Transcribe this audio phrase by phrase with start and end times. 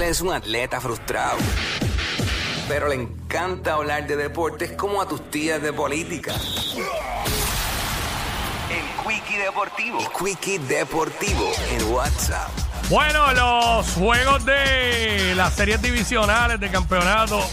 [0.00, 1.36] Es un atleta frustrado,
[2.66, 6.32] pero le encanta hablar de deportes como a tus tías de política.
[8.70, 9.98] El Quickie Deportivo.
[10.00, 12.48] El Quickie Deportivo en WhatsApp.
[12.88, 17.44] Bueno, los juegos de las series divisionales de campeonato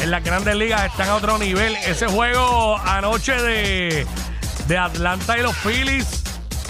[0.00, 1.76] en las grandes ligas están a otro nivel.
[1.86, 4.06] Ese juego anoche de,
[4.66, 6.24] de Atlanta y los Phillies,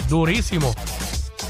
[0.09, 0.75] durísimo.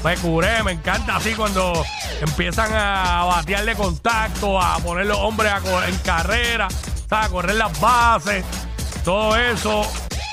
[0.04, 1.82] Me curé, me encanta así cuando
[2.20, 5.50] empiezan a batearle contacto, a poner los hombres
[5.88, 6.68] en carrera,
[7.08, 8.44] a correr las bases,
[9.02, 9.90] todo eso.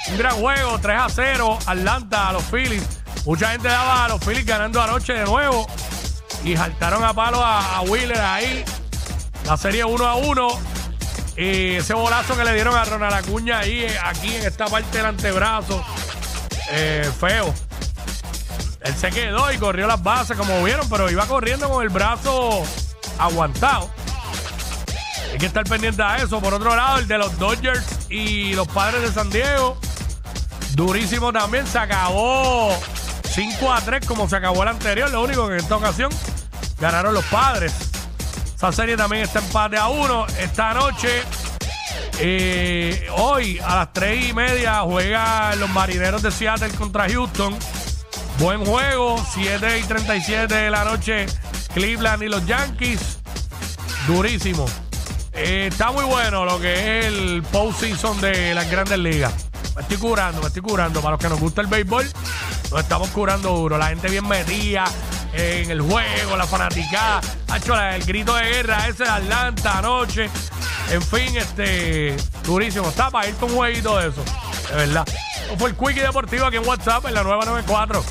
[0.09, 2.83] Un gran juego, 3 a 0, Atlanta a los Phillies.
[3.25, 5.65] Mucha gente daba a los Phillies ganando anoche de nuevo
[6.43, 8.65] y saltaron a palo a, a Wheeler ahí.
[9.45, 10.47] La serie 1 a 1.
[11.37, 14.97] Y ese bolazo que le dieron a Ronald Acuña ahí, eh, aquí en esta parte
[14.97, 15.81] del antebrazo,
[16.71, 17.53] eh, feo.
[18.81, 22.63] Él se quedó y corrió las bases, como vieron, pero iba corriendo con el brazo
[23.19, 23.89] aguantado.
[25.31, 26.39] Hay que estar pendiente a eso.
[26.41, 29.77] Por otro lado, el de los Dodgers y los padres de San Diego.
[30.73, 31.65] Durísimo también.
[31.67, 32.75] Se acabó
[33.33, 35.09] 5 a 3 como se acabó el anterior.
[35.11, 36.11] Lo único que en esta ocasión
[36.79, 37.73] ganaron los padres.
[38.55, 40.27] Esa serie también está empate a 1.
[40.39, 41.23] Esta noche,
[42.19, 47.57] eh, hoy a las 3 y media, juegan los marineros de Seattle contra Houston.
[48.41, 51.27] Buen juego, 7 y 37 de la noche,
[51.75, 53.19] Cleveland y los Yankees.
[54.07, 54.65] Durísimo.
[55.33, 59.31] Eh, está muy bueno lo que es el postseason de las grandes ligas.
[59.75, 61.01] Me estoy curando, me estoy curando.
[61.01, 62.03] Para los que nos gusta el béisbol,
[62.71, 63.77] nos estamos curando duro.
[63.77, 64.85] La gente bien metida
[65.33, 67.21] en el juego, la fanaticada.
[67.93, 70.31] El grito de guerra ese de Atlanta anoche.
[70.89, 72.89] En fin, este, durísimo.
[72.89, 74.23] Está para irte un jueguito de eso.
[74.67, 75.07] De verdad.
[75.43, 78.03] Esto Fue el Quickie Deportivo aquí en WhatsApp en la nueva 94.